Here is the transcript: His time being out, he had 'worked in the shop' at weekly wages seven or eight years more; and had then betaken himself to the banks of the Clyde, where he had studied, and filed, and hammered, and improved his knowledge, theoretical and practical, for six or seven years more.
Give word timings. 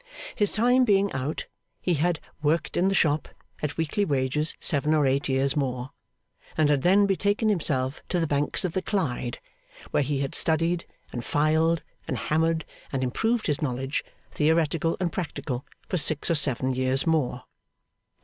His 0.35 0.51
time 0.51 0.83
being 0.83 1.11
out, 1.13 1.45
he 1.79 1.93
had 1.93 2.19
'worked 2.41 2.75
in 2.75 2.87
the 2.87 2.95
shop' 2.95 3.27
at 3.61 3.77
weekly 3.77 4.03
wages 4.03 4.55
seven 4.59 4.95
or 4.95 5.05
eight 5.05 5.29
years 5.29 5.55
more; 5.55 5.91
and 6.57 6.71
had 6.71 6.81
then 6.81 7.05
betaken 7.05 7.49
himself 7.49 8.01
to 8.09 8.19
the 8.19 8.25
banks 8.25 8.65
of 8.65 8.73
the 8.73 8.81
Clyde, 8.81 9.37
where 9.91 10.01
he 10.01 10.21
had 10.21 10.33
studied, 10.33 10.87
and 11.11 11.23
filed, 11.23 11.83
and 12.07 12.17
hammered, 12.17 12.65
and 12.91 13.03
improved 13.03 13.45
his 13.45 13.61
knowledge, 13.61 14.03
theoretical 14.31 14.97
and 14.99 15.11
practical, 15.13 15.67
for 15.87 15.97
six 15.99 16.31
or 16.31 16.35
seven 16.35 16.73
years 16.73 17.05
more. 17.05 17.43